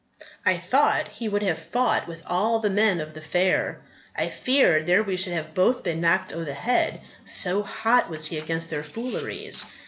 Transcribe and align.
"I 0.47 0.57
thought 0.57 1.09
he 1.09 1.29
would 1.29 1.43
have 1.43 1.59
fought 1.59 2.07
with 2.07 2.23
all 2.25 2.57
the 2.57 2.71
men 2.71 2.99
of 2.99 3.13
the 3.13 3.21
fair; 3.21 3.81
I 4.17 4.29
feared 4.29 4.87
there 4.87 5.03
we 5.03 5.15
should 5.15 5.33
have 5.33 5.53
both 5.53 5.83
been 5.83 6.01
knock'd 6.01 6.33
o' 6.33 6.43
th' 6.43 6.47
head, 6.57 7.01
so 7.23 7.61
hot 7.61 8.09
was 8.09 8.25
he 8.25 8.39
against 8.39 8.71
their 8.71 8.83
fooleries." 8.83 9.63